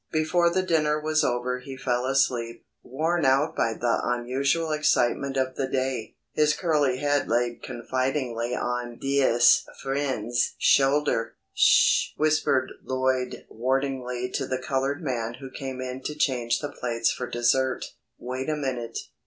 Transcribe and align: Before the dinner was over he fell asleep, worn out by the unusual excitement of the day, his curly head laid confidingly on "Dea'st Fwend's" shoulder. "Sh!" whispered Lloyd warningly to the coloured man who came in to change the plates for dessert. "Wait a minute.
Before 0.11 0.49
the 0.49 0.63
dinner 0.63 0.99
was 0.99 1.23
over 1.23 1.59
he 1.59 1.77
fell 1.77 2.05
asleep, 2.07 2.65
worn 2.81 3.23
out 3.23 3.55
by 3.55 3.75
the 3.75 4.01
unusual 4.03 4.71
excitement 4.71 5.37
of 5.37 5.53
the 5.57 5.67
day, 5.67 6.15
his 6.33 6.55
curly 6.55 6.97
head 6.97 7.27
laid 7.27 7.61
confidingly 7.61 8.55
on 8.55 8.97
"Dea'st 8.97 9.65
Fwend's" 9.83 10.55
shoulder. 10.57 11.35
"Sh!" 11.53 12.13
whispered 12.17 12.71
Lloyd 12.83 13.45
warningly 13.47 14.31
to 14.31 14.47
the 14.47 14.57
coloured 14.57 15.03
man 15.03 15.35
who 15.35 15.51
came 15.51 15.79
in 15.79 16.01
to 16.05 16.15
change 16.15 16.61
the 16.61 16.69
plates 16.69 17.11
for 17.11 17.29
dessert. 17.29 17.85
"Wait 18.17 18.49
a 18.49 18.55
minute. 18.57 18.97